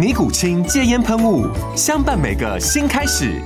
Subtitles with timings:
[0.00, 1.46] 尼古清戒烟喷雾，
[1.76, 3.38] 相伴每个新开始。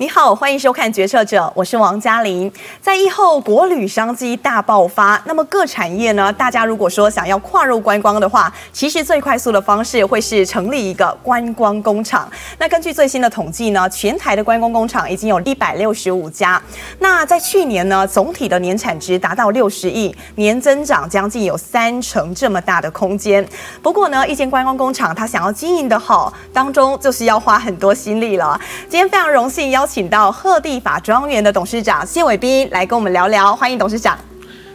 [0.00, 2.52] 你好，欢迎收看《决策者》，我是王嘉玲。
[2.80, 6.32] 在疫后国旅商机大爆发，那么各产业呢？
[6.32, 12.30] 大家如果说想要跨入观光的话，其实最快速的方式会是成立一个观光工厂。
[12.58, 16.62] 那根据最新的统计呢，全台的观光工厂已经有一百六十五家。
[17.00, 23.44] 那在去年呢，总体的年产值达到六十亿，年增长将近有三成这么大的空间。
[23.82, 28.56] 不过呢，一间观光工厂它想要经营得好，当中就是要花很多心力了。
[28.82, 29.87] 今天非常荣幸邀。
[29.88, 34.18] 请到鹤地法庄园的董事长谢伟斌来跟我们聊聊，欢迎董事长。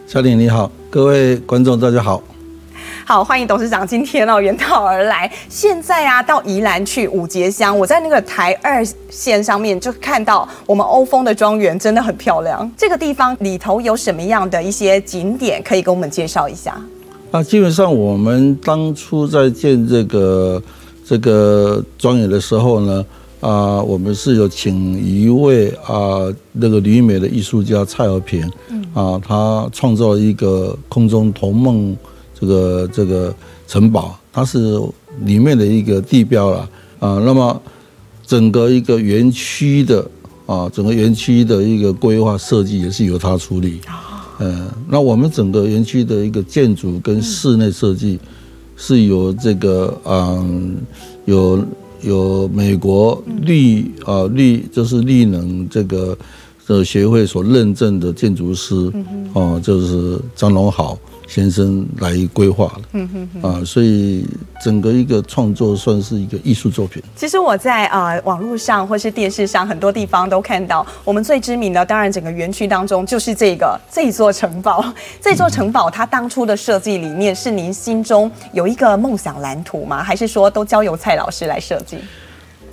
[0.07, 2.21] 小玲你好，各位观众大家好。
[3.05, 5.31] 好，欢迎董事长今天哦远道而来。
[5.47, 12.69] 现在啊到宜兰去五节乡，我在那个台二线上面就看到我们欧风的庄园真的很漂亮。
[12.75, 16.75] 这个地方里头有什么样的一些景点可以跟我们介绍一下？
[17.29, 20.61] 啊，基本上我们当初在建这个
[21.05, 23.05] 这个庄园的时候呢。
[23.43, 28.49] 啊，我们是有请一位啊那个旅美的艺术家蔡和平，
[28.93, 31.93] 啊，他创造一个空中童梦
[32.39, 33.35] 这个这个
[33.67, 34.79] 城堡，它是
[35.25, 37.21] 里面的一个地标了啊。
[37.25, 37.61] 那么
[38.25, 40.09] 整个一个园区的
[40.45, 43.81] 啊，整个园区的一个规划设计也是由他处理。
[44.39, 48.17] 嗯，那我们整个园区的一个建筑跟室内设计
[48.77, 50.77] 是由这个嗯
[51.25, 51.61] 有。
[52.03, 56.17] 有美国绿啊绿就是绿能这个
[56.67, 58.91] 的协会所认证的建筑师，
[59.33, 60.97] 哦，就是张龙豪。
[61.27, 64.25] 先生来规划了，嗯哼哼，啊，所以
[64.63, 67.01] 整个一个创作算是一个艺术作品。
[67.15, 74.83] 其实我在呃网络上或是电视上很多地方都看到，我们最知名的，当然整个园区当中就是这个 这座城堡。
[75.21, 80.03] 这座城堡它当初的设计理念是您心中有一个梦想蓝图吗？
[80.03, 81.97] 还是说都交由蔡老师来设计？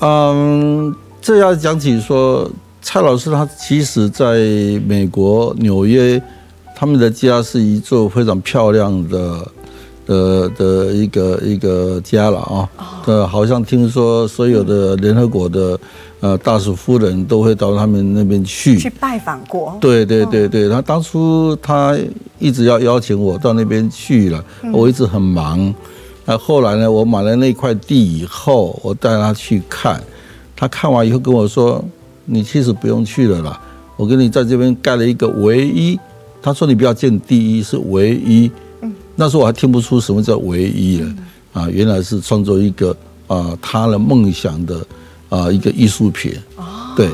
[0.01, 2.51] 嗯，这要讲起说，
[2.83, 4.35] 蔡老师他其实在
[4.87, 6.21] 美国纽约。
[6.81, 9.47] 他们的家是一座非常漂亮的，
[10.07, 12.67] 的的一个一个家了啊。
[13.05, 15.79] 呃，好像听说所有的联合国的
[16.21, 19.77] 呃大使夫人都会到他们那边去去拜访过。
[19.79, 21.95] 对对对对，他当初他
[22.39, 24.43] 一直要邀请我到那边去了，
[24.73, 25.75] 我一直很忙。
[26.25, 30.03] 那后来呢，我买了那块地以后，我带他去看，
[30.57, 31.85] 他看完以后跟我说
[32.25, 33.61] ：“你其实不用去了啦，
[33.99, 36.01] 我给你在这边盖了一个唯一。”
[36.43, 38.51] 他说：“你不要见第一，是唯一。”
[39.17, 41.15] 那时候我还听不出什么叫唯一了
[41.53, 42.97] 啊，原来是创作一个
[43.27, 44.83] 啊他的梦想的
[45.29, 46.33] 啊一个艺术品。
[46.97, 47.11] 对，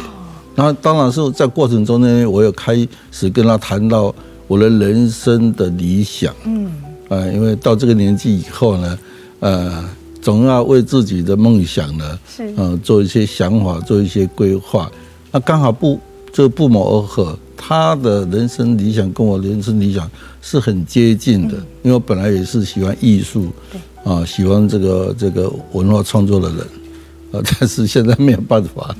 [0.55, 4.15] 然后当然是在过程中呢，我有开始跟他谈到
[4.47, 6.33] 我的人生的理想。
[6.45, 6.71] 嗯，
[7.09, 8.99] 啊，因为到这个年纪以后呢，
[9.41, 9.85] 呃，
[10.23, 14.89] 总要为自己的梦想呢，是嗯做一些想法，做一些规划。
[15.33, 15.99] 那刚好不
[16.33, 17.37] 就不谋而合。
[17.56, 20.09] 他的人生理想跟我人生理想
[20.43, 23.50] 是很接近的，因为我本来也是喜欢艺术，
[24.05, 26.59] 啊，喜欢这个这个文化创作的人，
[27.37, 28.95] 啊，但是现在没有办法。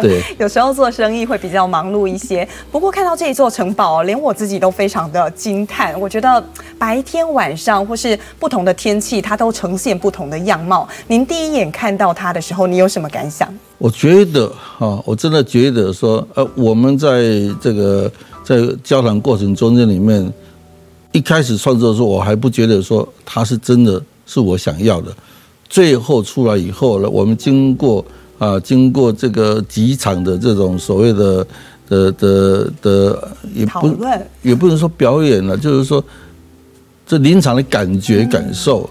[0.00, 2.46] 对， 有时候做生意会比较忙碌一些。
[2.70, 5.98] 不过看到这一座城堡，连我自己都非常的惊叹。
[6.00, 6.42] 我觉得
[6.78, 10.88] 白天晚上或是不同的天气，它都呈现不同的样貌。
[11.06, 13.52] 您第一眼看到它的时候，你有什么感想？
[13.78, 17.22] 我觉得哈，我真的觉得说，呃，我们在
[17.60, 18.10] 这个
[18.42, 20.32] 在交谈过程中间里面，
[21.12, 25.14] 一开始创作的时候，我还不觉得说它是真的是我想要的。
[25.74, 28.04] 最后出来以后呢，我们经过
[28.38, 31.44] 啊，经过这个几场的这种所谓的
[31.88, 33.96] 的的的，也不
[34.42, 36.02] 也不能说表演了，就是说
[37.04, 38.88] 这临场的感觉感受，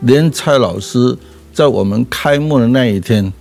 [0.00, 1.16] 连蔡老师
[1.52, 3.32] 在我们开幕的那一天。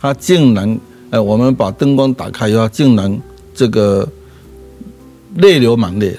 [0.00, 0.76] 他竟然
[1.10, 3.16] 哎，我们把灯光打开以后，竟然
[3.54, 4.08] 这个
[5.36, 6.18] 泪流满脸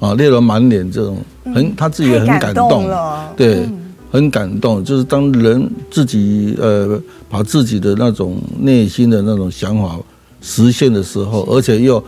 [0.00, 1.18] 啊，泪流满脸这种
[1.54, 2.90] 很，他自己也很感动，
[3.36, 3.68] 对，
[4.10, 4.84] 很感动。
[4.84, 9.98] 就是当人自己呃把自己的那种内心的那种想法
[10.42, 12.02] 实现的时候，而且又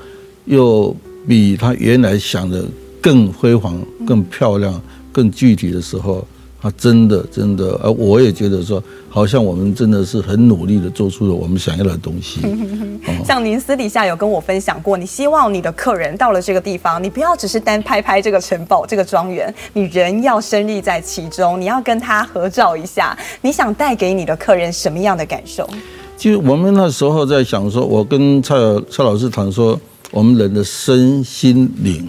[0.47, 0.95] 又
[1.27, 2.65] 比他原来想的
[3.01, 4.81] 更辉煌、更漂亮、
[5.13, 6.27] 更具体的时候。
[6.63, 12.41] 他真的真的，而我也觉得说，好像我们真的是很努力的做出了我们想要的东西。
[13.27, 23.19] 像您私底下有跟我分享过，你希望你的客人到了这个地方，你不要只是单拍拍这个城堡、这个庄园，你人要身历在其中，你要跟他合照一下。
[23.41, 25.69] 你想带给你的客人什么样的感受？
[26.17, 28.55] 其实我们那时候在想说，我跟蔡
[28.89, 29.77] 蔡老师谈说，
[30.13, 32.09] 我们人的身心灵，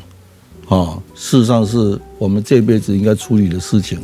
[0.70, 3.98] 啊，事实上是我们这辈子应该处理的事情。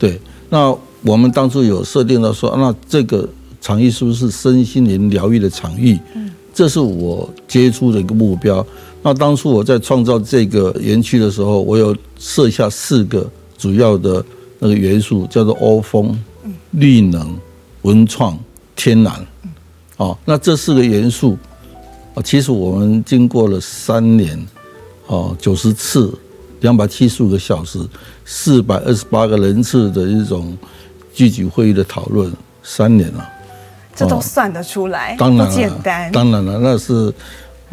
[0.00, 0.18] 对，
[0.48, 3.28] 那我们当初有设定到说，那这个
[3.60, 5.98] 场域是不是身心灵疗愈的场域？
[6.14, 8.66] 嗯，这是我接触的一个目标。
[9.02, 14.24] 那当初我在创造这个园区的时候，我有设下四个主要的
[14.58, 16.18] 那个元素，叫做欧风、
[16.70, 17.38] 绿能、
[17.82, 18.38] 文创、
[18.74, 19.26] 天然。
[19.98, 21.36] 哦，那这四个元素，
[22.14, 24.46] 啊，其实我们经过了三年，
[25.08, 26.10] 哦，九十次。
[26.60, 27.78] 两百七十五个小时，
[28.24, 30.56] 四百二十八个人次的一种
[31.12, 33.28] 聚集会议的讨论，三年了，
[33.94, 36.10] 这都算得出来，当然不简单。
[36.12, 37.12] 当然了，那是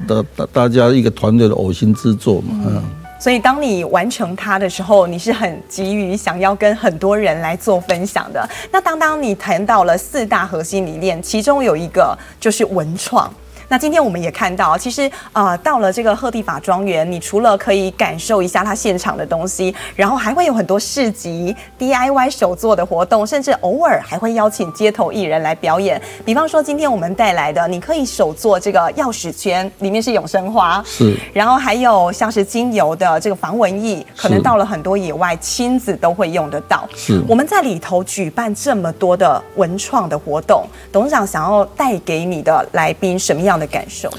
[0.08, 2.64] 大大大家一个团队的呕心之作嘛。
[2.66, 2.84] 嗯，
[3.20, 8.48] 所以当你完成它的时候，你是很急于想要跟很多人来做分享的。
[8.72, 13.30] 那当当你谈到了四大核心理念，其中有一个就是文创。
[13.70, 26.02] 那今天我们也看到，其实呃，到了这个赫蒂法庄园，你除了可以感受一下它现场的东西，然后还会有很多市集、DIY 手作的活动，甚至偶尔还会邀请街头艺人来表演。
[26.24, 31.18] 比方说，今天我们带来的，你可以手做这个钥匙圈，里面是永生花，是。
[31.34, 36.88] 然后还有像是精油的这个防蚊液，可能到了很多野外亲子都会用得到。
[36.96, 37.22] 是。
[37.28, 44.10] 我们在里头举办这么多的文创的活动，董事长想要带给你的来宾什么样的感受，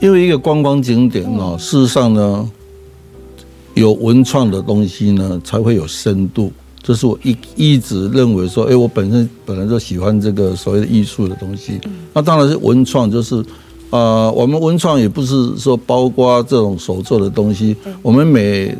[0.00, 2.50] 因为一个观光景点哦，事实上呢，
[3.74, 6.52] 有文创的东西呢，才会有深度。
[6.82, 11.80] 这是我一一直认为说，哎，我本身本来就喜欢这个所谓的艺术的东西。
[12.12, 13.36] 那当然是文创，就是
[13.90, 17.76] 啊、呃，我们文创也不是说包括这种手做的东西。
[18.02, 18.76] 我们每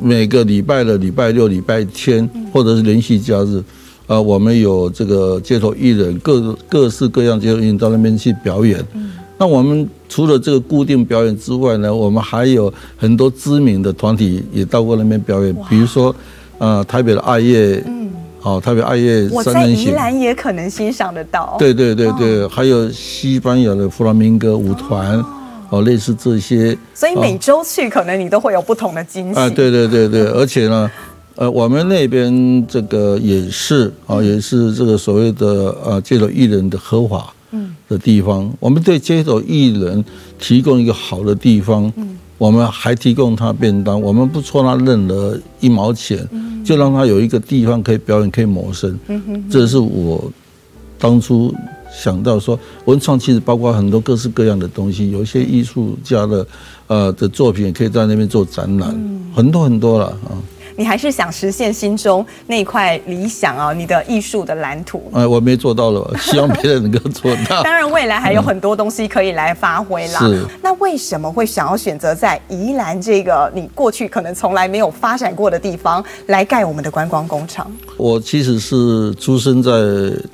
[0.00, 3.62] 每个礼拜的礼拜六、礼拜天，或者是连续假日。
[4.08, 8.84] 呃，我们有这个街头艺人，各各式各样街头艺人到那边去表演。
[9.34, 9.38] 嗯。
[9.38, 15.54] 那我们除了这个固定表演之外呢，我们还有很多知名的团体也到过那边表演。
[15.68, 16.14] 比如说，
[16.58, 18.10] 呃，台北的爱乐，嗯，
[18.42, 21.56] 哦，台北爱乐三人行，我在宜兰也可能欣赏得到。
[21.58, 25.22] 对对对对，还有西班牙的弗拉明戈舞团，
[25.70, 26.76] 哦，类似这些。
[26.94, 29.40] 所以每周去，可能你都会有不同的惊喜。
[29.40, 30.90] 啊，对对对对， 而且呢。
[31.36, 37.33] 呃，我们那边这个也是啊，也是这个所谓的呃街头艺人的合法
[37.88, 38.52] 的地方。
[38.58, 40.04] 我们对街头艺人
[40.38, 41.92] 提供一个好的地方，
[42.38, 46.28] 我们还提供他便当，我们不抽他任何一毛钱，
[46.64, 48.98] 就让他有一个地方可以表演，可以谋生。
[49.50, 50.30] 这是我
[50.98, 51.54] 当初
[51.92, 56.46] 想到说，文创其实包括很多各式各样的东西，有一些艺术家的
[56.88, 58.94] 呃的作品也可以在那边做展览，
[59.34, 60.34] 很多很多了啊。
[60.76, 65.02] 你还是想实现心中那一块理想啊，你的艺术的蓝图。
[65.12, 67.62] 哎，我没做到了， 希望别人能够做到。
[67.62, 70.20] 当然，未来还有很多东西可以来发挥啦。
[70.20, 70.44] 是。
[70.62, 77.70] 那为什么会想要选择在宜兰这个你过去可能从来没有发展过的地方来盖我们的观光工厂？
[77.96, 79.70] 我其实是出生在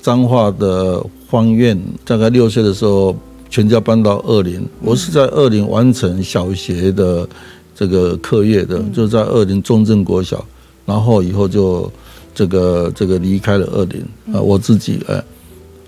[0.01, 3.15] 彰化的芳苑，大概六岁的时候，
[3.51, 4.67] 全家搬到二林。
[4.83, 7.29] 我是在二林完成小学的。
[7.81, 10.45] 这个课业的就在二林中正国小，
[10.85, 11.91] 然后以后就
[12.35, 15.25] 这个这个离开了二林啊，我自己哎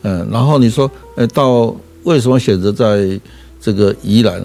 [0.01, 3.21] 嗯，然后你说哎，到为什么选择在
[3.61, 4.43] 这个宜兰？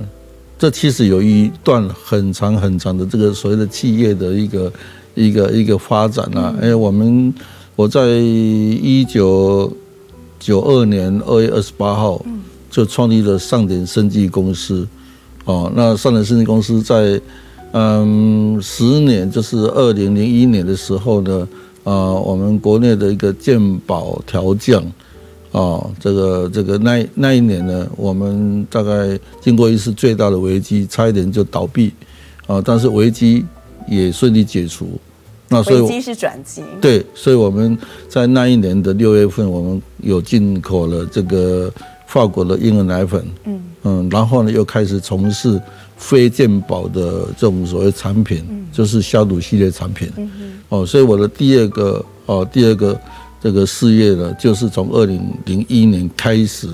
[0.59, 4.73] 这其实有一段很长很长的这个所谓的企业的一个
[5.15, 6.53] 一个一个发展啊。
[6.61, 7.33] 哎，我们
[7.77, 9.71] 我在一九
[10.37, 12.21] 九二年二月二十八号
[12.69, 14.85] 就创立了上点生技公司。
[15.47, 17.17] 哦，那上点生技公司在，
[17.71, 21.47] 嗯，十年就是二零零一年的时候呢，
[21.85, 24.83] 啊，我们国内的一个鉴宝调降，
[25.53, 31.93] 啊，这个这个那那一年呢，我们大概经过一次最大的危机，差一点就倒闭，
[32.45, 33.45] 啊，但是危机
[33.87, 34.99] 也顺利解除。
[35.47, 36.61] 那所以危机是转机。
[36.81, 37.77] 对，所以我们
[38.09, 41.71] 在那一年的六月份，我们有进口了这个。
[42.07, 43.61] 法国的婴儿奶粉，嗯。
[43.83, 45.61] 嗯，然后呢又开始从事
[45.95, 50.11] 非健保的这种所谓产品，就是消毒系列产品，
[50.67, 52.99] 哦，所以我的第二个哦第二个
[53.41, 56.67] 这个事业呢，就是从二零零一年开始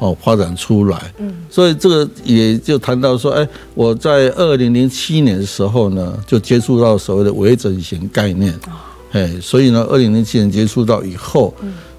[0.00, 8.52] 哦发展出来，嗯，所以这个也就谈到说，哎，我在二零零七年的时候呢，就接触到所谓的微整形概念，
[9.12, 11.54] 哎，所以呢，二零零七年接触到以后。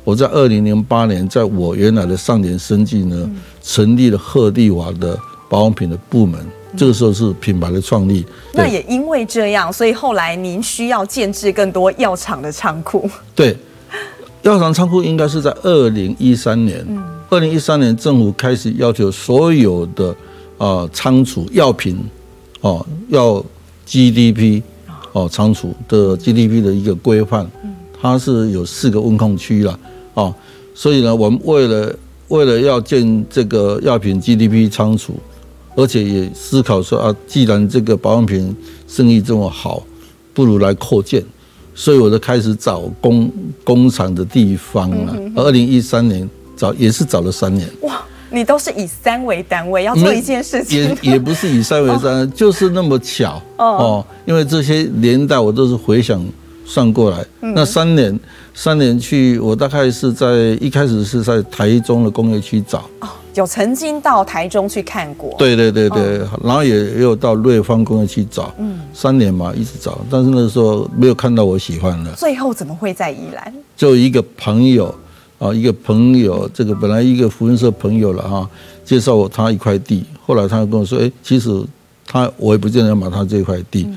[0.08, 3.30] 我在二零零八年，在我原来的上年生计呢，
[3.62, 6.40] 成立了赫蒂瓦的保养品的部门。
[6.78, 8.26] 这个时候是品牌的创立。
[8.54, 13.10] 那也因为这样，所以后来您需要建制更多药厂的仓库。
[13.36, 13.58] 对，
[14.44, 16.88] 药厂仓库应该是在二零一三年。
[17.30, 20.16] 二零一三年政府开始要求所有的
[20.58, 22.00] 啊仓储药品
[22.62, 23.44] 哦要
[23.86, 24.62] GDP
[25.12, 27.46] 哦仓储的 GDP 的一个规范，
[28.02, 29.78] 它是有四个温控区了。
[30.18, 30.34] 哦，
[30.74, 31.96] 所以呢，我们为了
[32.30, 35.14] 为了要建这个药品 GDP 仓储，
[35.76, 38.56] 而且也思考说啊，既然这个保养品
[38.88, 39.84] 生意这么好，
[40.34, 41.24] 不如来扩建，
[41.76, 43.32] 所以我就开始找工
[43.64, 45.16] 工厂的地方了。
[45.36, 47.70] 二零一三年找也是找了三年。
[47.82, 54.04] 哇，你都是以三为单位要做一件事情，也也不是以三为单，哦、 就是那么巧哦。
[54.26, 56.20] 因为这些年代我都是回想
[56.68, 58.20] 算过来，那三年。
[58.60, 62.80] 三年去，我大概是在一开始是在台中的工业区找。
[63.02, 73.54] 哦，有曾经到台中去看过，对对对对，然后也也有到瑞芳工业区找，嗯，三年嘛一直找，但是那个时候没有看到我喜欢的，最后怎么会在宜兰？
[73.76, 74.86] 就一个朋友
[75.38, 78.50] 啊，一个朋友，这个本来一个福音社朋友了哈，
[78.84, 81.64] 介绍我他一块地，后来他跟我说，哎，其实
[82.08, 83.88] 他我也不见得要买他这块地，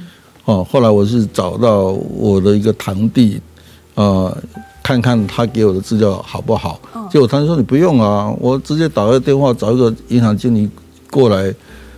[0.45, 3.41] 哦，后来我是找到我的一个堂弟。
[3.97, 4.35] 呃，
[4.83, 6.81] 看看他给我的资料好不好？
[7.11, 10.67] 结果他说你不用啊，我直接打个电话找一个银行经理
[11.11, 11.53] 过来，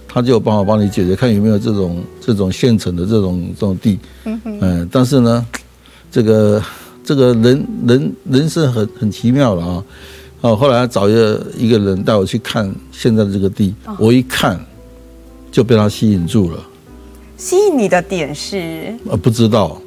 [0.09, 3.99] 他就有办法帮你解决，看有没有这种这种现成的这种这种地。
[4.25, 4.89] 嗯嗯。
[4.91, 5.47] 但是呢，
[6.11, 6.61] 这个
[7.05, 9.85] 这个人人人生很很奇妙了啊。
[10.41, 14.59] 哦，后来找一个一个人带我去看现在的这个地，我一看
[15.53, 16.59] 就被他吸引住了。
[17.37, 18.95] 吸引你的点是？
[19.09, 19.81] 呃，不知道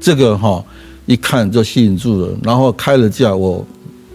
[0.00, 0.64] 这个哈。
[1.06, 3.66] 一看就吸引住了，然后开了价，我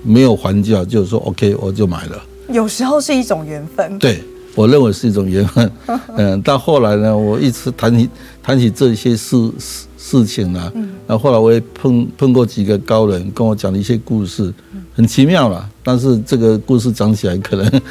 [0.01, 2.23] 没有还价，就是说 OK，我就买了。
[2.47, 4.23] 有时候是一种缘分，对，
[4.53, 5.69] 我认为是一种缘分。
[6.15, 8.09] 嗯，到后来呢，我一直谈起
[8.41, 10.71] 谈起这些事事事情呢，
[11.05, 14.53] 那后后来我也碰碰过几个高人，跟我讲了一些故事，
[14.93, 15.69] 很奇妙了。
[15.83, 17.81] 但是这个故事讲起来可能。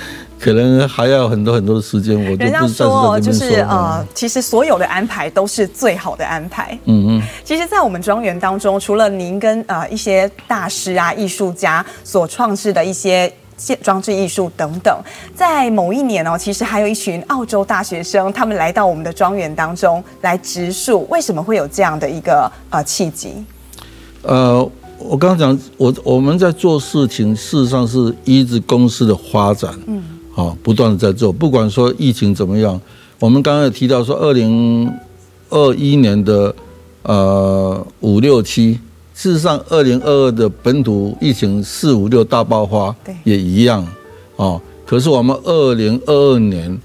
[0.45, 3.19] 可能还要很多很多的时间，我就不是在这边说。
[3.19, 6.79] 就是呃，其实所有的安排都是最好的安排。
[6.85, 7.23] 嗯嗯。
[7.43, 14.95] 其实，在我们庄园当中，除了您跟呃一些大师啊、艺术家所创制的一些建装置艺术等等，
[15.35, 21.07] 在某一年哦，其实还有一群澳洲大学生，他们来到我们的庄园当中来植树。
[21.09, 23.43] 为什么会有这样的一个呃契机？
[24.21, 24.63] 呃，
[24.99, 29.73] 我刚刚讲，我我们在做事情，事实上是依着公司的发展。
[29.87, 30.03] 嗯。
[30.35, 32.81] 啊，不断的在做，不管说疫情怎么样，
[33.21, 34.93] 我们刚刚也提到说，二零
[35.49, 36.53] 二一年的
[37.05, 38.73] 呃五六七，
[39.15, 43.87] 事实上二零二二的本土疫情四五六大爆发，也一样
[44.37, 44.61] 啊。
[44.85, 46.77] 可是我们二零二二年，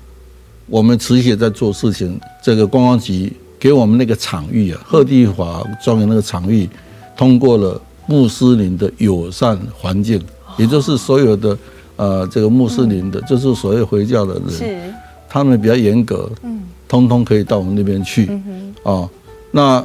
[0.67, 6.69] 我们持续在做事情，这个观光局给我们那个场域啊，赫地华庄园那个场域，
[7.17, 10.21] 通过了穆斯林的友善环境，
[10.55, 11.57] 也就是所有的。
[11.99, 14.93] 呃，这个穆斯林的，就是所谓回教的人，是。
[15.27, 18.31] 他们比较严格，嗯，通通可以到我们那边去，
[18.83, 19.07] 啊，
[19.51, 19.83] 那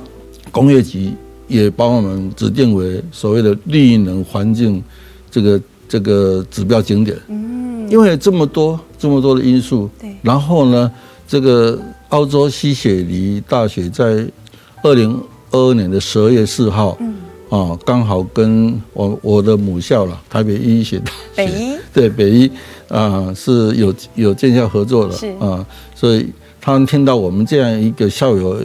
[0.53, 1.11] 工业局
[1.49, 4.83] 也帮我们指定为所谓的绿能环境
[5.31, 10.91] 这个这个指标景点，嗯，因为这么多这么多的因素，对，然后呢，
[11.27, 11.79] 这个
[12.11, 14.25] 澳洲西雪梨大学在
[14.83, 17.15] 二零二二年的十二月四号，嗯。
[17.55, 22.51] 啊，刚好跟我我的母校了，台北医学大学， 北医对北医
[22.89, 26.27] 啊是有有建校合作的啊，所以
[26.61, 28.59] 他们听到我们这样一个校友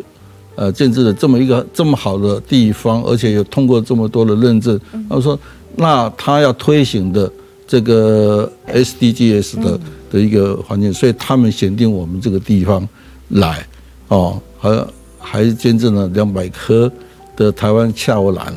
[0.56, 5.40] 呃建制的这么一个这么好的地方，而且有通过这么多的认证，他说
[5.76, 7.32] 那他要推行的
[7.68, 9.80] 这个 SDGs 的
[10.12, 12.90] 的一个环境，所以他们选定我们这个地方
[13.28, 13.64] 来
[14.08, 14.88] 哦，还
[15.20, 16.92] 还捐赠了两百棵
[17.36, 18.52] 的台湾俏兰。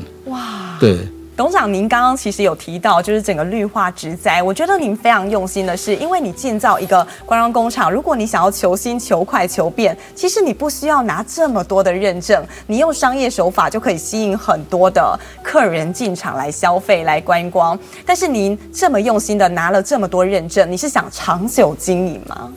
[0.82, 0.98] 对，
[1.36, 17.78] 董事长，您刚刚其实有提到，就是整个绿化植栽，我觉得您非常用心的是，因为你建造一个观光工厂，如果你想要求新、求快、求变，其实你不需要拿这么多的认证，你用商业手法就可以吸引很多的客人进场来消费、来观光。
[18.04, 22.52] 但是您这么用心的拿了这么多认证，你是想长久经营吗？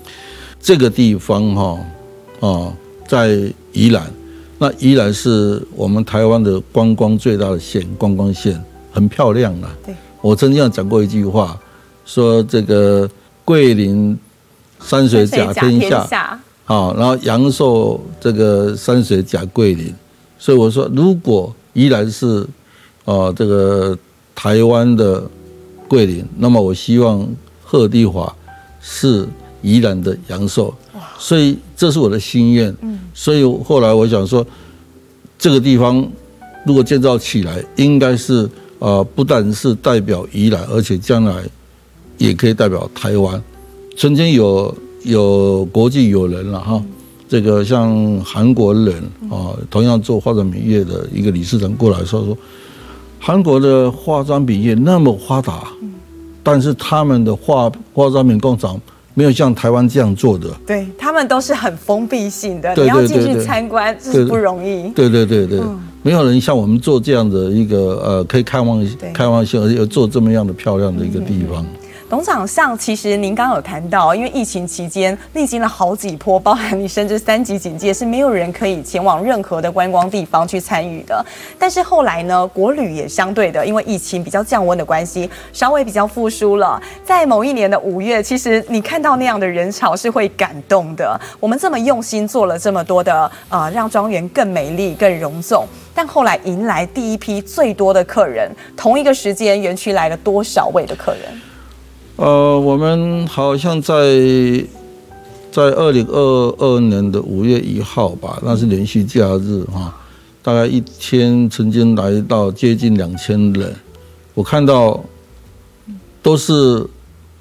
[0.60, 1.79] 这个地方哈，
[2.39, 2.74] 哦，
[3.08, 3.38] 在
[3.72, 4.03] 宜兰。
[4.58, 9.70] 那宜然是我们台湾的观光最大的县，观光县很漂亮啊。
[9.86, 11.60] 对，我曾经讲过一句话，
[12.06, 13.10] 说这个
[13.44, 14.18] 桂林
[14.80, 19.94] 山水甲天下，好，然后阳寿这个山水甲桂林，
[20.40, 22.48] 所以我说，如果宜然是
[23.04, 23.98] 啊这个
[24.34, 25.22] 台湾的
[25.90, 27.28] 桂林，那么我希望
[27.64, 28.34] 贺地华
[28.80, 29.28] 是
[29.62, 30.74] 宜兰的阳寿。
[31.18, 34.46] 所以这是我的心愿，嗯所以后来我想说，
[35.40, 36.06] 这个地方
[36.66, 41.44] 如果建造起来，应该是啊，不但是代表宜兰，而且将来
[42.18, 43.42] 也可以代表台湾。
[43.96, 46.84] 曾经有有国际友人了哈，
[47.30, 48.96] 这个像韩国人
[49.32, 52.38] 啊，同样做化妆品业的一个理事长过来说说，
[53.20, 55.64] 韩国的化妆品业那么发达，
[56.44, 58.80] 但是他们的化化妆品工厂。
[59.16, 64.90] 没有像台湾这样做的，对，他们都是很封闭性的，你要进去参观这是不容易。
[64.90, 65.60] 对对对对，
[66.04, 71.66] 没有人像我们做这样的一个呃，可以开放开放性，而且做这么样的漂亮的一个地方。
[72.08, 81.26] 董事长，像其实您刚有谈到，因为疫情期间历经了好几波，包含你甚至三级警戒，是没有人可以前往任何的观光地方去参与的。
[81.58, 86.80] 但是后来呢，国旅也相对的，因为疫情比较降温的关系，稍微比较复苏了。
[87.04, 91.20] 在某一年的五月，其实你看到那样的人潮是会感动的。
[91.40, 101.42] 我们这么用心做了这么多的呃，让庄园更美丽、更隆重，但后来迎来第一批最多的客人，同一个时间园区来了多少位的客人？
[102.18, 103.94] 呃，我们好像在
[105.52, 109.94] 在二零二二年的五月一号吧，那是连续假日哈，
[110.42, 113.76] 大概一天曾经来到接近两千人。
[114.34, 115.04] 我看到
[116.24, 116.86] 都是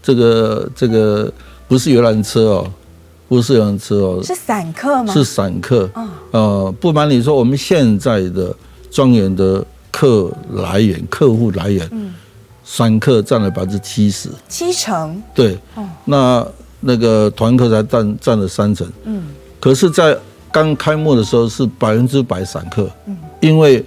[0.02, 1.32] 这个这个
[1.68, 2.66] 不是游览车哦，
[3.28, 5.12] 不是游览车哦，是散客吗？
[5.12, 5.88] 是散客。
[6.32, 8.54] 呃，不瞒你说，我们现在的
[8.90, 11.88] 庄园的客来源、客户来源。
[12.64, 15.22] 散客占了百分之七十，七成。
[15.34, 15.58] 对，
[16.06, 16.46] 那
[16.80, 18.90] 那个团客才占占了三成。
[19.04, 19.22] 嗯，
[19.60, 20.16] 可是，在
[20.50, 23.84] 刚开幕的时候是百分之百散客，嗯，因为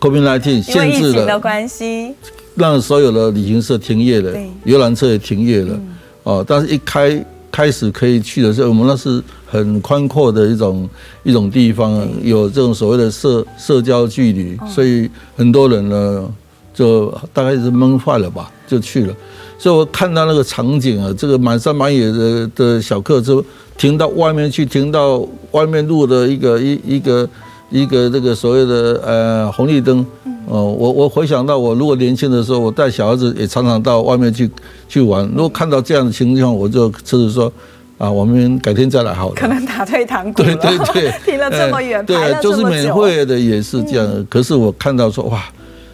[0.00, 2.12] COVID-19 限制了的关系，
[2.56, 5.78] 让所有的旅行社停业了，游览车也停业了。
[6.24, 10.88] 哦，但是一开开始可以去的时候，我们那是很宽阔的一种
[11.22, 16.28] 一种地方，有这种所谓的社社交距离，所以很多人呢。
[16.76, 19.14] 就大概是闷坏了吧，就去了。
[19.58, 23.42] 所以我看到那个场景啊，这个满山满野的的小客车
[23.78, 27.26] 停到外面去，停到外面路的一个一一个
[27.70, 30.04] 一个这个所谓的呃红绿灯。
[30.48, 34.48] 哦，我我回想到我如果年轻的时候，我带小孩子也常常到外面去
[34.86, 35.26] 去玩。
[35.34, 37.50] 如果看到这样的情况，我就就是说
[37.96, 39.34] 啊，我们改天再来好了。
[39.34, 40.54] 可能打退堂鼓了。
[40.56, 44.26] 对对对， 停了这么远，对，就是免费的也是这样。
[44.28, 45.42] 可是我看到说哇。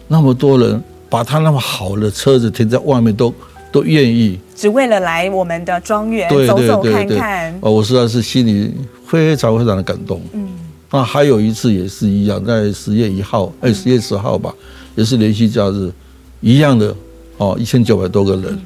[0.07, 3.35] 那么多人把他那么好的车子停在外面都，都
[3.73, 7.53] 都愿意，只为了来我们的庄园走走看看。
[7.61, 8.71] 哦，我实在是心里
[9.07, 10.21] 非常非常的感动。
[10.33, 10.47] 嗯，
[10.91, 14.53] 那还有一次也是一样，在十月一号，哎，十月十号吧，
[14.95, 15.91] 也是连续假日，
[16.39, 16.95] 一样的
[17.37, 18.59] 哦，一千九百多个人，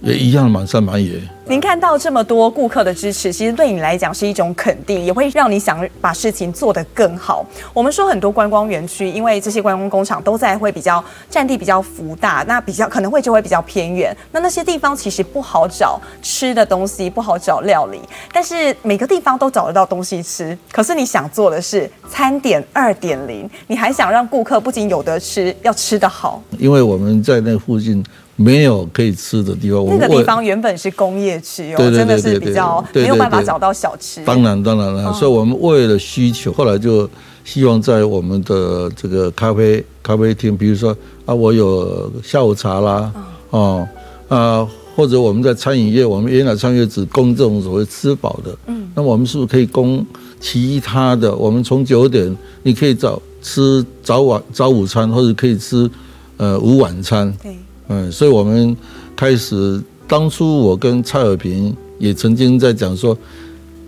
[0.00, 1.20] 也一样满山满野。
[1.46, 7.44] 您看到这么多顾客的支持，其实对你来讲是一种肯定，也会让你想把事情做得更好。
[7.74, 18.00] 我们说很多观光园区，因为这些观光工厂都在会比较占地比较幅大，那比较可能会就会比较偏远，那那些地方其实不好找吃的东西，不好找料理。
[18.32, 20.56] 但是每个地方都找得到东西吃。
[20.70, 26.40] 可是你想做的是餐点二点零，你还想让顾客不仅有得吃，要吃得好。
[26.58, 28.04] 因为我们在那附近。
[28.40, 29.84] 没有可以吃的地方。
[29.86, 34.24] 那个地方原本是工业区哦，真的是比较没有办法找到小吃。
[34.24, 37.06] 当然，当然了，所以我们为了需求，后来就
[37.44, 43.12] 希望在我们的这个咖啡咖啡厅，比如说啊，我有下午茶啦，
[43.50, 43.86] 哦
[44.28, 50.06] 啊，或者我们在餐饮业，我们原来餐饮业只供这种所谓吃饱的，嗯，那么我们是不是可以供
[50.40, 51.36] 其他的？
[51.36, 55.90] 我们从九点你可以早吃早晚早午餐，或者可以吃
[56.38, 57.54] 呃午晚餐，对。
[57.92, 58.76] 嗯，所以我们
[59.16, 63.18] 开始当初我跟蔡尔平也曾经在讲说，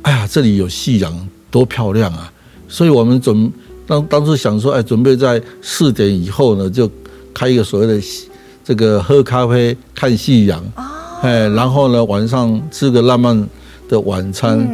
[0.03, 2.31] 哎呀，这里有夕阳，多漂亮啊！
[2.67, 3.53] 所以我们准
[3.87, 6.91] 当当初想说，哎，准备在四点以后呢，就
[7.33, 8.03] 开一个所谓的
[8.65, 10.61] 这个喝咖啡看夕阳，
[11.23, 13.49] 哎，然后呢晚上吃个浪漫
[13.89, 14.69] 的晚餐，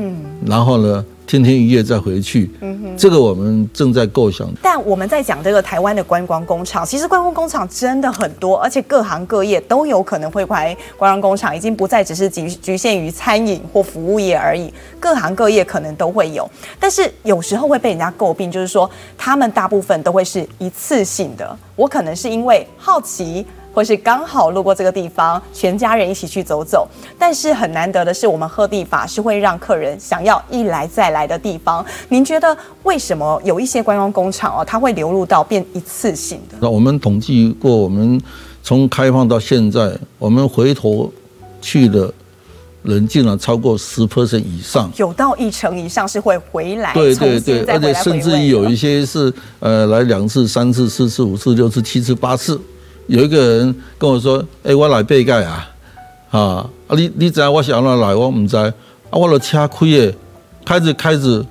[0.47, 1.05] 然后呢。
[1.29, 4.49] 听天一夜再回去，嗯哼，这个我们正在构想。
[4.62, 16.51] 但我们在讲这个台湾的观光工厂，其实观光工厂真的很多，而且各行各业都有可能会开观光工厂，已经不再只是局局限于餐饮或服务业而已，各行各业可能都会有。
[16.81, 21.59] 但是有时候会被人家诟病，就是说他们大部分都会是一次性的。
[21.77, 23.45] 我可能是因为好奇。
[23.79, 26.85] 或是刚好路过这个地方，全家人一起去走走。
[27.17, 31.87] 但是很难得的是，我们鹤地法是会让客人想要一来再来的地方。
[32.09, 36.57] 您觉得为什么有一些观光工厂哦，它会流入到变一次性的？
[36.61, 38.21] 那我们统计过，我们
[38.64, 41.12] 从开放到现在，我们回头
[41.61, 42.12] 去的
[42.83, 46.93] 人竟然超过十 percent 以上，有到一成以上是会回来。
[46.95, 52.61] 对对对，而且甚至于有一些是呃来两次、三次、四次、五次、六次、七次、八次。
[53.09, 55.68] 有一个人跟我说：“哎、欸，我来背盖啊，
[56.31, 58.55] 啊，你你知道我想要来，我唔知。
[58.55, 58.73] 道，啊，
[59.12, 60.14] 我的车开耶，
[60.64, 61.44] 开着开着，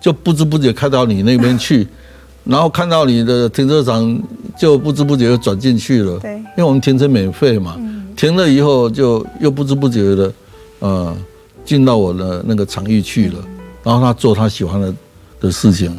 [0.00, 1.86] 就不知不觉开到你那边去，
[2.44, 4.20] 然后看到你的停车场，
[4.56, 6.18] 就不知不觉就转进去了。
[6.20, 7.76] 对，因为我们停车免费嘛，
[8.16, 10.32] 停了以后就又不知不觉的，
[10.78, 11.16] 呃，
[11.64, 13.38] 进到我的那个场域去了，
[13.82, 14.94] 然后他做他喜欢的
[15.40, 15.98] 的事情，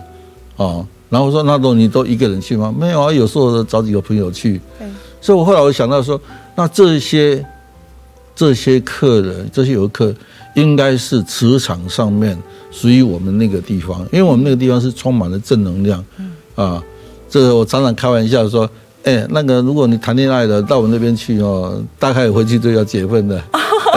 [0.56, 2.74] 啊。”然后我说：“那都你都一个人去吗？
[2.76, 4.62] 没有啊，有时候找几个朋友去。
[4.80, 4.88] 对，
[5.20, 6.20] 所以我后来我想到说，
[6.56, 7.46] 那这些
[8.34, 10.16] 这些客人，这些游客，
[10.56, 16.02] 应该是磁场上面属于我们那个地方，因为我们那个地方是充满了正能量。
[16.18, 16.82] 嗯啊，
[17.30, 18.70] 这个我常常开玩笑说，
[19.04, 23.44] 哎，那个如果你谈恋爱的到我们那边去哦，大概回去都要结婚的。”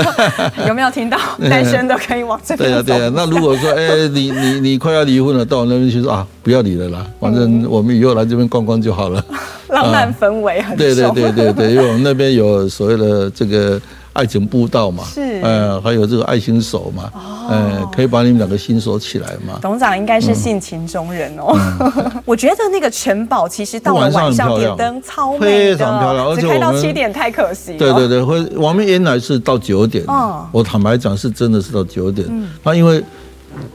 [0.68, 1.18] 有没有听到？
[1.48, 2.82] 单身的可以往这边走。
[2.82, 9.24] 对呀对呀，那如果说哎，你你你快要离婚了，到我那边去说啊，不要离了啦， 反正我们以后来这边逛逛就好了。
[9.68, 10.86] 浪漫氛围很重。
[10.86, 13.80] 对对对对对，因为我们那边有所谓的这个。
[14.14, 19.58] 爱情步道嘛，是，呃，还有这个爱心手嘛，哦、呃，可以把你们两个心锁起来嘛。
[19.60, 21.52] 董事长应该是性情中人哦。
[21.80, 27.76] 嗯、 我觉得那个城堡其实到了晚上点灯超美，非常漂亮，而且只开到七点太可惜。
[27.76, 32.26] 对对对，会我们原来是到九点，哦、我坦白讲是真的是到九点。
[32.30, 33.02] 嗯、那因为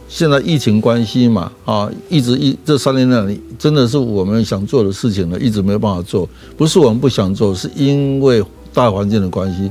[0.08, 6.28] 现在疫情关系嘛，啊，一直一这三年来真的是我们想做的事情呢，一直没有办法做。
[6.56, 8.42] 不是我们不想做，是因为
[8.74, 9.70] 大环境的关系。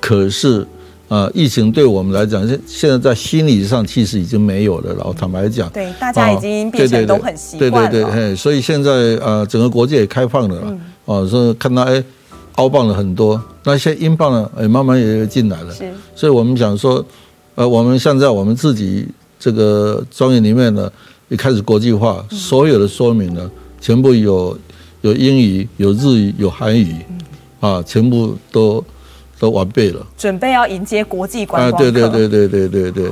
[0.00, 0.66] 嗯可是，
[1.08, 4.94] 呃，疫情对我们来讲，现现在在心理上其实已经没有了。
[4.94, 7.90] 然后坦白讲，对大家已经变成都很习惯了。
[7.90, 8.90] 对对对，嘿，所以现在
[9.22, 12.02] 呃，整个国际也开放了，哦，所以看到哎，
[12.54, 15.74] 澳镑了很多，那些英镑呢，哎，慢慢也进来了。
[15.74, 17.04] 是，所以我们想说，
[17.56, 19.06] 呃，我们现在我们自己
[19.38, 20.90] 这个庄园里面呢，
[21.28, 24.56] 也开始国际化，所有的说明呢，全部有
[25.02, 26.94] 有英语、有日语、有韩语，
[27.60, 28.82] 啊，全部都。
[29.40, 31.90] 都完备了，准备要迎接国际观光客。
[31.90, 33.10] 对对对对对对对，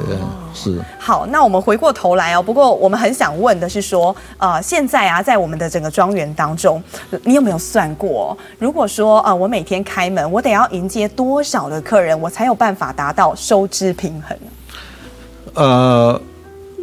[0.53, 0.79] 是。
[0.99, 2.43] 好，那我们回过头来哦。
[2.43, 6.83] 不过我们很想问的是说，呃，现在啊，在我们的整个庄园当中，
[7.25, 14.37] 你有没有算过，如果说呃，我每天开门，我得要迎接多少的客人，我才有办法达到收支平衡？
[15.55, 16.21] 呃，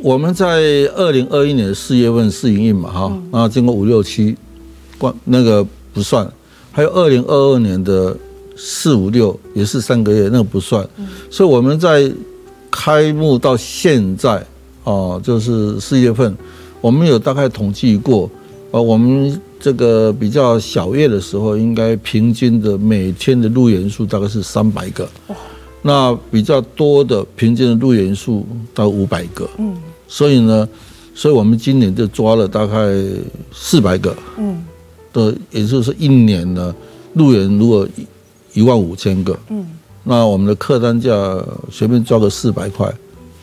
[0.01, 0.47] 我们在
[0.95, 4.36] 二零二一年四月份试营运嘛，哈，然后经过五六七
[4.97, 6.27] 关那个不算，
[6.71, 8.17] 还有二零二二年的。
[8.55, 10.87] 四五六也是三个月，那个不算。
[11.29, 12.11] 所以我们在
[12.71, 14.45] 开幕到现在
[14.83, 16.35] 哦，就是四月份，
[16.79, 18.29] 我们有大概统计过，
[18.71, 25.07] 呃，我们这个比较小月的时候，应该平均的每天的入园数大概是三百个。
[25.81, 29.49] 那比较多的平均的入园数到五百个。
[29.57, 29.75] 嗯。
[30.07, 30.67] 所以呢，
[31.13, 32.75] 所以我们今年就抓了大概
[33.53, 34.15] 四百个。
[34.37, 34.63] 嗯。
[35.11, 36.73] 的，也就是一年呢，
[37.13, 37.87] 入园如果。
[38.55, 39.67] 一万五千个，嗯，
[40.03, 41.11] 那我们的客单价
[41.69, 42.89] 随便抓个四百块，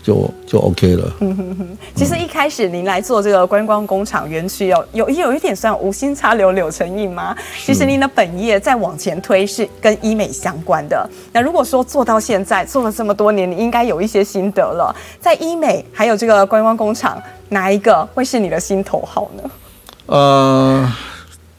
[0.02, 1.12] 就就 OK 了。
[1.20, 1.78] 嗯哼哼。
[1.94, 7.36] 其实一开始您来做这个观光工厂园区哦，有有一点算无心插柳柳成荫吗？
[7.62, 11.06] 其实您的本业再往前推是跟医美相关的。
[11.30, 14.96] 那如果说做到现在做了这么多年，你应该有一些心得了。
[15.20, 19.50] 在医美还有这个观光工厂，哪一个会是你的心头好呢？
[20.06, 20.90] 呃，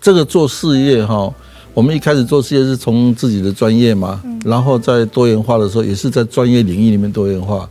[0.02, 1.32] 这个做事业哈。
[1.74, 7.68] 我们一开始做事业是从自己的专业嘛，然后在多元化的时候也是在专业领域里面多元化，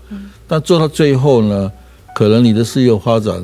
[0.48, 1.70] 但做到最后呢，
[2.14, 3.40] 可能你的事业发展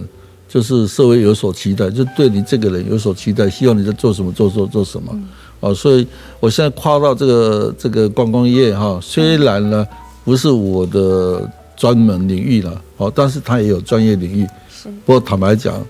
[0.48, 5.16] 就是社会有所期待，就对你这个人有所期待，希望你在做什么做做做什么，
[5.60, 6.04] 啊，所以
[6.40, 9.86] 我现在跨到这个这个观光业哈，虽然呢
[10.24, 14.44] 不是我的专门领域了，哦，但是它也有专业领域，
[15.04, 15.80] 不过坦白讲，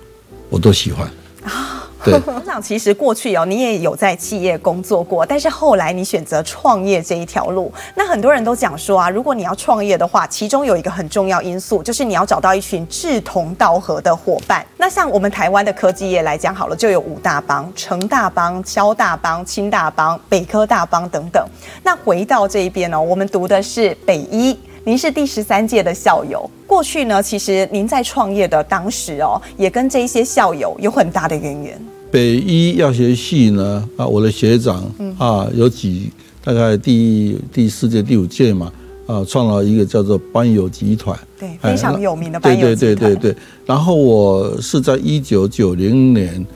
[0.51, 1.11] 我都喜欢。
[2.05, 7.73] 对，董事长，其实过去哦，你也有在企业工作过，但是后来你选择创业这一条路。
[7.95, 14.65] 那很多人都讲说啊，如果你要创业的话，其中有一个很重要因素，就是你要找到一群志同道合的伙伴。
[14.77, 21.45] 那像我们台湾的科技业来讲好了，就有五大帮：成大帮、交大帮、清大帮、北科大帮等等。
[21.83, 24.59] 那回到这一边呢，我们读的是北医。
[24.89, 31.79] 您是第十三届的校友，过去呢，其实您在创业的当时哦，也跟这一些校友有很大的渊源。
[32.11, 36.11] 北医药学系呢，啊，我的学长啊，有几
[36.43, 38.73] 大概第第四届、第五届嘛，
[39.07, 42.95] 啊，创了一个叫做班友集团，对，非常有名的班友集团。
[42.95, 43.39] 对对对对对。
[43.67, 46.47] 然后我是在一九九零年，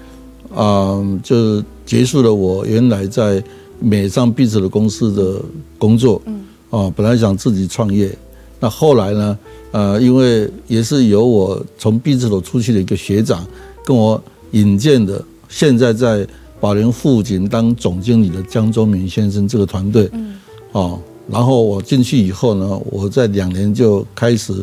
[0.55, 3.45] 啊，就结束了我原来在
[3.79, 5.39] 美商必的公司的
[5.77, 6.19] 工作。
[6.25, 6.41] 嗯。
[6.73, 8.11] 哦，本来想自己创业，
[8.59, 9.39] 那后来呢？
[9.73, 13.47] 呃，因为也是由我从毕制所出去的一个学长
[13.85, 16.27] 跟我引荐的，现在在
[16.61, 20.35] 宝林富锦当总经理的江忠明先生这个团队，嗯，
[20.73, 24.55] 哦，然后我进去以后呢，我在两年就开始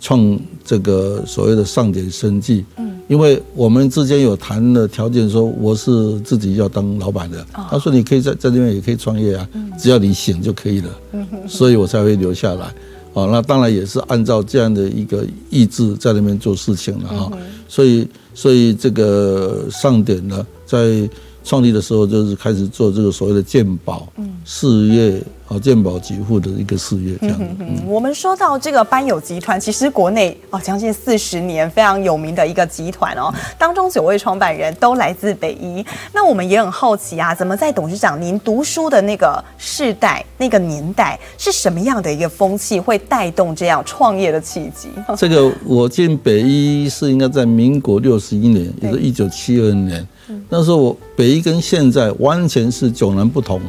[0.00, 10.90] 创这个所谓的上点生计，嗯，因为我们之间有谈的条件，说我是自己要当老板的，他说你可以在在这边也可以创业啊，只要你醒就可以了。
[11.46, 12.72] 所以我才会留下来，
[13.12, 17.32] 哦，那当然也是按照这样的一个意志在那边做事情了哈。
[17.68, 21.08] 所以，所以这个上点呢，在。
[21.46, 24.08] 创立的时候就是开始做这个所谓的健保
[24.44, 27.38] 事业啊，鉴宝给付的一个事业这样。
[27.60, 35.86] 嗯，我们说到这个班友集团，其实国内哦将近四十年非常有名的一个集团哦，当中九位创办人都来自北医。
[36.12, 44.88] 那我们也很好奇啊，怎么在董事长您读书的那个世代、那个年代，是什么样的一个风气会带动这样创业的契机？
[45.16, 50.04] 这个我进北医是应该在民国六十一年，也是一九七二年。
[50.48, 53.60] 那时候我北医跟现在完全是迥然不同，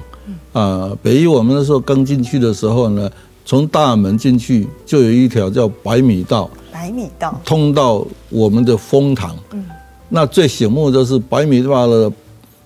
[0.54, 3.10] 啊，北医我们那时候刚进去的时候呢，
[3.46, 7.40] 从大门进去就有一条叫百米道，百米道。
[7.46, 9.64] 通到我们的风堂，嗯，
[10.10, 12.12] 那最醒目的是百米道的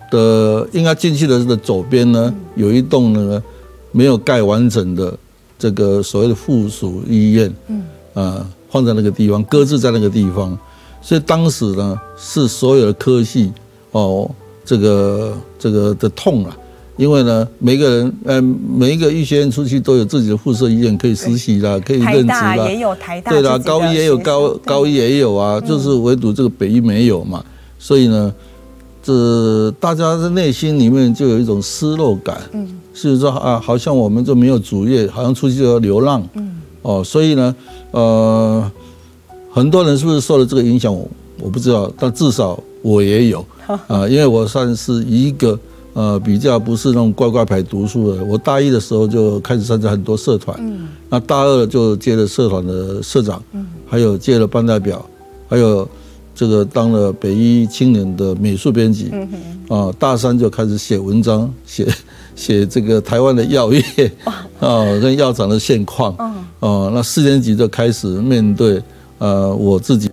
[0.09, 3.43] 的应该进去的的左边呢，有一栋呢
[3.91, 5.13] 没有盖完整的
[5.59, 10.57] 这个所谓的附属医院，嗯，啊，放在那个地方，搁置在那个地方，
[11.01, 13.51] 所以当时呢是所有的科系。
[13.91, 14.29] 哦，
[14.63, 16.57] 这个这个的痛啊，
[16.97, 22.55] 因为呢，每个人，呃，每一个医学院出去都有自己的附设医院可以实习啦，可以任职啦。
[22.69, 27.43] 也有台大，对啦，高一也有高高一也有啊，就是唯独这个北医没有嘛，
[27.79, 28.33] 所以呢，
[29.03, 37.55] 这大家的内心里面就有一种失落感，嗯，是说啊，好像我们就没有主业，好像出去就要流浪，嗯，哦，所以呢，
[37.91, 38.71] 呃，
[39.51, 40.93] 很多人是不是受了这个影响？
[40.93, 41.09] 我
[41.41, 43.43] 我不知道，但至少我也有。
[43.87, 45.59] 啊，因为我算是一个
[45.93, 55.05] 呃比较不是那种乖乖牌读书的，我大一的时候就开始参加很多社团，嗯，那大二就接了社团的社长，嗯，还有接了班代表，
[55.49, 55.87] 还有
[56.33, 59.27] 这个当了北医青年的美术编辑，嗯，
[59.69, 61.87] 啊，大三就开始写文章，写
[62.35, 63.81] 写这个台湾的药业，
[64.59, 68.81] 啊，跟药厂的现况，嗯，啊，那四年级就开始面对
[69.17, 70.09] 呃我自己。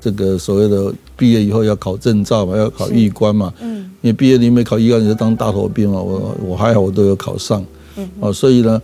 [0.00, 7.62] 这个所谓的毕业以后要考证照嘛，要考医官嘛，嗯，因为毕业你没考医官你就当大头兵嘛，我我还好我都有考上，
[7.96, 8.80] 嗯，啊，所以呢，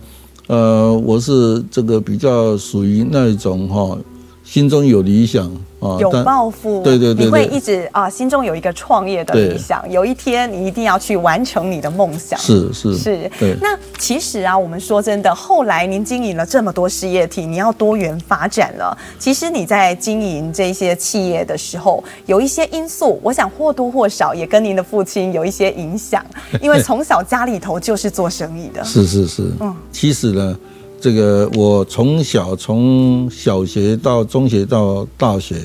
[0.47, 3.97] 呃，我是这个比较属于那一种哈。
[4.45, 12.39] 心中有理想啊，有抱负，对对对，你会一直啊，心中有一个创业的理想，有一天你一定要去完成你的梦想。
[12.39, 13.57] 是是是，对。
[13.59, 18.95] 那其实啊，我们说真的，后来您经营了这么多事业体，你要多元发展了。
[19.17, 26.23] 其实你在经营这些企业的时候，有一些因素，我想或多或少也跟您的父亲有一些影响，
[26.61, 28.81] 因为从小家里头就是做生意的。
[28.85, 30.57] 是是是，嗯，其实呢。
[30.99, 35.55] 这个我从小从小学到中学到大学，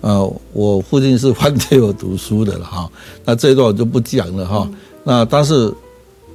[0.00, 2.90] 呃，我父亲是反对我读书的了 哈。
[3.24, 4.68] 那这一段我就不讲了哈。
[5.04, 5.72] 那但是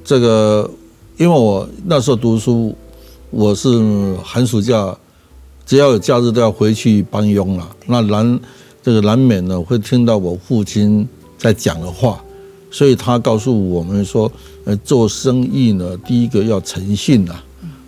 [0.04, 0.70] 这个，
[1.18, 2.74] 因为我那时候读书，
[3.30, 3.68] 我是
[4.22, 4.96] 寒暑假
[5.66, 7.76] 只要有假日都要回去帮佣了。
[7.86, 8.40] 那难
[8.82, 12.22] 这个难免呢会听到我父亲在讲的话，
[12.70, 14.30] 所以他告诉我们说，
[14.64, 17.34] 呃，做生意呢，第一个要诚信呐，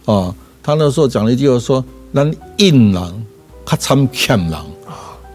[0.04, 0.34] 啊。
[0.62, 1.84] 他那时候讲了一句话说
[2.14, 3.26] ：“咱硬人，
[3.64, 4.58] 他参欠人。”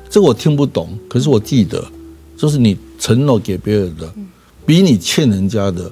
[0.09, 1.83] 这个我听不懂，可是我记得，
[2.37, 4.13] 就是你承诺给别人的，
[4.65, 5.91] 比你欠人家的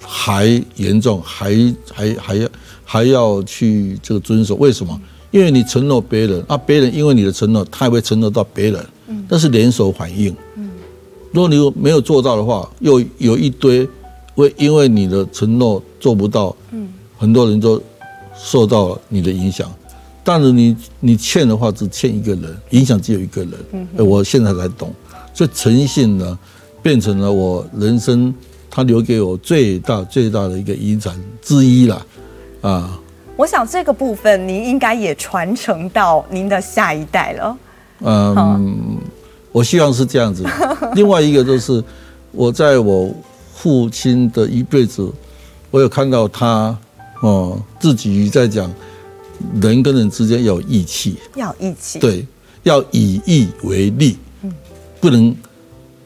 [0.00, 2.48] 还严重，还还还要
[2.84, 4.54] 还要去这个遵守。
[4.56, 4.98] 为什么？
[5.32, 8.86] 因为你承诺别人，啊，别人因为你的承诺，他也会承诺到别人，
[9.28, 10.34] 那是连锁反应。
[11.32, 13.86] 如果你没有做到的话，又有一堆
[14.34, 17.80] 会因为你的承诺做不到，嗯，很多人都
[18.36, 19.70] 受到了你的影响。
[20.22, 23.52] 但是你你欠的话，只欠一个人，影响只有一个人。
[23.72, 24.92] 嗯，我现在才懂，
[25.32, 26.38] 所以诚信呢，
[26.82, 28.34] 变成了我人生
[28.68, 32.06] 他留给我最大最大的一个遗产之一了，
[32.60, 33.00] 啊。
[33.36, 37.56] 我想这个部分您应该也传承到您的下一代了。
[38.00, 38.98] 嗯，
[39.52, 40.44] 我希望是这样子。
[40.96, 41.84] 另外一个就是
[42.32, 43.14] 我在我
[43.54, 45.08] 父亲的一辈子，
[45.70, 46.76] 我有看到他
[47.20, 48.72] 哦自己在讲，
[49.60, 52.26] 人跟人之间要有义气，要义气，对，
[52.62, 54.52] 要以义为利，嗯，
[55.00, 55.34] 不能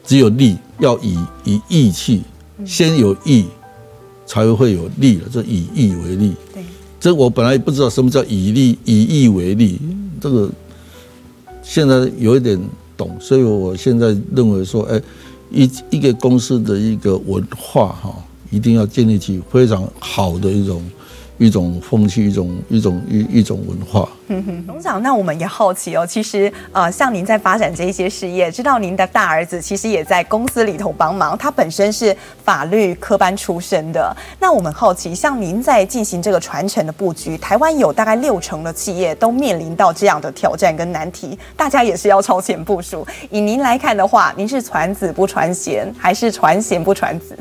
[0.03, 2.21] 只有利，要以以义气，
[2.65, 3.45] 先有义
[4.25, 6.63] 才会有利了，这以义为利，对。
[6.99, 9.79] 这我本来也不知道什么叫以利以义为利，
[10.19, 10.49] 这个
[11.63, 12.59] 现在有一点
[12.95, 15.01] 懂，所以我现在认为说，哎，
[15.49, 18.15] 一一个公司的一个文化哈，
[18.51, 20.83] 一定要建立起非常好的一种。
[21.37, 24.07] 一种风气，一种一种一一种文化。
[24.27, 26.05] 嗯哼，董事长，那我们也好奇哦。
[26.05, 34.15] 其实，呃，像您在发展这一些事业，知道您的大儿子其实也在公司里头帮忙，他本身是法律科班出身的。
[34.39, 43.05] 那我们好奇，像您在进行这个传承的布局，台湾有大概六成的企业都面临到这样的挑战跟难题，大家也是要超前部署。
[43.29, 47.37] 以您来看的话，您是传子不传贤，还是传贤不传子？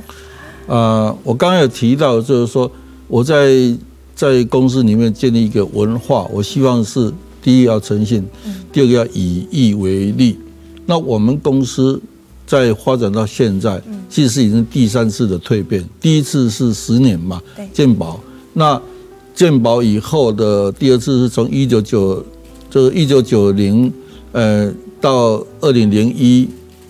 [0.66, 2.70] 呃，我刚刚有提到，就是说
[3.11, 3.77] 我在。
[4.12, 8.23] 在公司里面建立一个文化，我希望是第一要诚信，
[8.70, 10.38] 第二个要以义为利。
[10.85, 11.99] 那我们公司
[12.46, 15.83] 在发展到现在，其实已经第三次的蜕变。
[16.03, 17.40] 第一次是十年嘛，
[17.73, 18.20] 健保。
[18.53, 18.79] 那
[19.35, 22.23] 健保以后的第二次是从一九九，
[22.68, 23.90] 就是一九九零，
[24.33, 24.70] 呃，
[25.01, 26.46] 到二零零一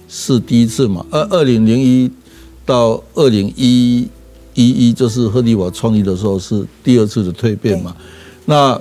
[0.08, 2.10] 是第一次嘛，二二零零一
[2.66, 4.08] 到二零一。
[4.68, 7.96] 一一就是赫利瓦创立的时候是第二次的蜕变嘛，
[8.44, 8.80] 那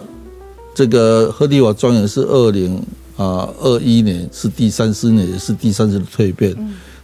[0.76, 2.76] 这个赫利瓦庄园是二零
[3.18, 6.56] 啊二一年是第三十年也是第三次的蜕变，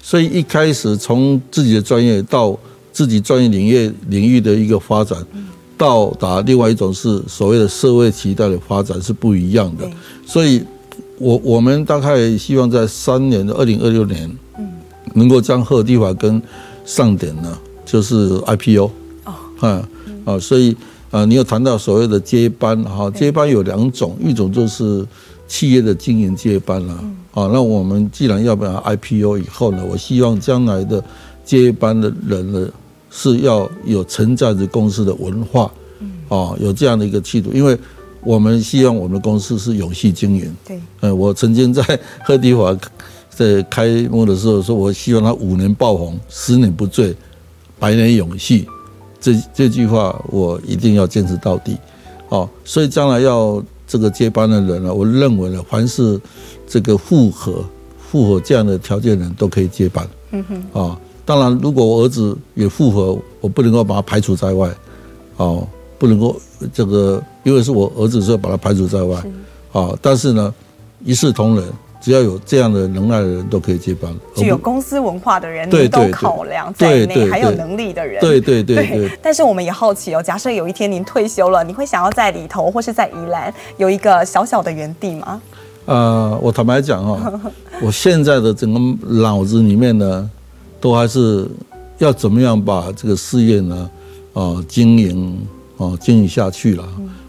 [0.01, 2.57] 所以一开始从自己的专业到
[2.91, 5.17] 自己专业领域领域的一个发展，
[5.77, 9.89] 到达另外一种是所谓的社会期待的发展是不一样的，
[10.25, 10.63] 所以
[11.17, 14.29] 我我们大概希望在三年的二零二六年，
[15.13, 16.41] 能够将赫迪瓦跟
[16.85, 17.57] 上点呢。
[17.85, 18.89] 就是 IPO
[19.25, 19.89] 哦，啊
[20.25, 20.75] 啊，所以
[21.11, 25.05] 啊，你有谈到所谓的接班哈，接班有两种，一种就是
[25.47, 26.93] 企业的经营接班了
[27.33, 27.47] 啊。
[27.53, 31.01] 那我们既然要不要 IPO 以后呢，我希望将来的
[31.45, 32.67] 接班的人呢
[33.11, 35.71] 是要有承载着公司的文化，
[36.27, 37.77] 啊，有这样的一个气度，因为
[38.21, 40.53] 我们希望我们的公司是永续经营。
[40.67, 41.83] 对，嗯，我曾经在
[42.25, 42.75] 赫迪华
[43.29, 47.15] 在开幕的时候说，我希望他五年爆红，十年不坠。
[47.79, 48.67] 百年永续，
[49.19, 51.77] 这这句话我一定要坚持到底，
[52.29, 56.19] 哦，所以将来要这个接班的人呢，我认为呢，凡是
[56.67, 57.63] 这个符合
[57.97, 64.69] 符合这样的条件的人都可以接班，嗯哼，啊，当然如果我儿子也符合，我不能够把他排除在外，
[65.37, 65.67] 哦，
[65.99, 66.39] 不能够
[66.73, 69.23] 这个，因为是我儿子，所以把他排除在外，
[69.71, 70.53] 啊，但是呢，
[71.03, 71.65] 一视同仁。
[72.01, 79.19] 只要有这样的能耐的人都可以接班，具有公司文化的人，你都考量在内，还有能力的人，对对对对，对。
[79.21, 85.41] 但是我们也好奇哦，假设有一天您退休了，你会想要在里头或是在宜兰有一个小小的园地吗？
[85.85, 87.41] 呃，我坦白讲哦，
[87.81, 88.79] 我现在的整个
[89.21, 90.29] 脑子里面呢，
[90.79, 91.47] 都还是
[91.97, 93.89] 要怎么样把这个事业呢，
[94.33, 96.83] 啊，经营啊，经营下去了。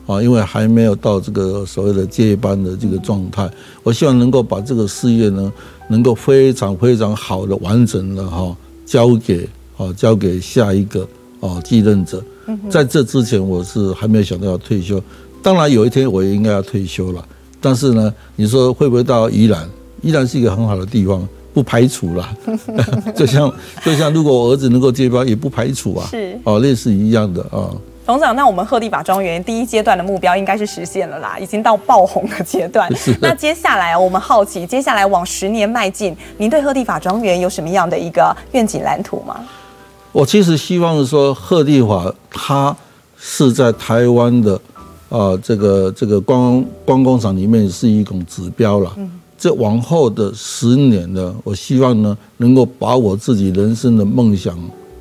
[0.07, 3.51] 啊，因为还没有到这个所谓的接班的这个状态，
[3.83, 5.53] 我希望能够把这个事业呢，
[5.89, 11.07] 能够非常非常好的完整的哈交给啊交给下一个
[11.41, 12.23] 啊继任者。
[12.71, 15.03] 在这之前，我是还没有想到要退休。
[15.43, 17.25] 当然有一天我也应该要退休了，
[17.61, 19.69] 但是呢，你说会不会到宜兰？
[20.03, 22.29] 宜兰是一个很好的地方，不排除了。
[23.17, 23.53] 就像
[23.85, 26.07] 就像如果我儿子能够接班，也不排除啊。
[26.09, 27.75] 是哦，类似一样的啊。
[28.07, 32.89] 董事长，那我们赫蒂法庄园第一阶段的目标应该是实现了啦，已经到爆红的阶段。
[33.21, 39.41] 那接下来我们好奇，接下来往十年迈进，您对赫蒂法庄园有什么样的一个愿景蓝图吗？
[40.13, 42.77] 我其实希望说，赫蒂法它
[43.19, 44.55] 是在台湾的
[45.09, 48.93] 啊这个这个观光工厂里面是一种指标了。
[48.99, 49.11] 嗯。
[49.37, 54.57] 这往后的十年呢，我希望呢能够把我自己人生的梦想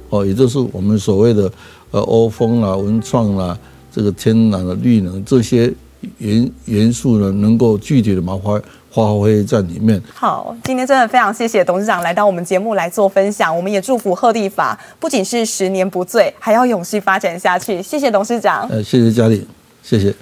[0.09, 1.51] 哦，也就是我们所谓的。
[1.95, 3.57] 呃，欧风啦、文创啦，
[3.89, 5.73] 这个天然的绿能这些
[6.17, 10.01] 元元素呢，能够具体的发挥发挥在里面。
[10.13, 13.55] 好，今天真的非常谢谢董事长来到我们节目来做分享。
[13.55, 17.81] 我们也祝福鹤立法不仅是十年不醉，还要永续发展下去。
[17.81, 18.67] 谢谢董事长。
[18.69, 19.47] 呃，谢谢嘉玲，
[19.81, 20.13] 谢谢。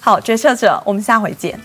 [0.00, 1.56] 好，决策者，我们下回见。